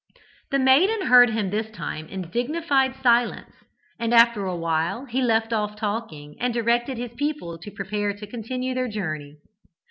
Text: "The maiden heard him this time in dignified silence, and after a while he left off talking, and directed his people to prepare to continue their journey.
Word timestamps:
"The 0.49 0.57
maiden 0.57 1.05
heard 1.05 1.29
him 1.29 1.51
this 1.51 1.69
time 1.69 2.07
in 2.07 2.23
dignified 2.31 2.95
silence, 3.03 3.51
and 3.99 4.15
after 4.15 4.47
a 4.47 4.55
while 4.55 5.05
he 5.05 5.21
left 5.21 5.53
off 5.53 5.75
talking, 5.75 6.35
and 6.39 6.51
directed 6.51 6.97
his 6.97 7.13
people 7.13 7.59
to 7.59 7.69
prepare 7.69 8.11
to 8.11 8.25
continue 8.25 8.73
their 8.73 8.87
journey. 8.87 9.35